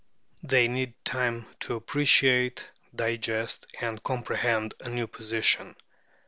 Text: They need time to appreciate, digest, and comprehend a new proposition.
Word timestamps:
They 0.41 0.65
need 0.67 0.95
time 1.05 1.45
to 1.59 1.75
appreciate, 1.75 2.71
digest, 2.95 3.67
and 3.79 4.01
comprehend 4.01 4.73
a 4.79 4.89
new 4.89 5.05
proposition. 5.05 5.75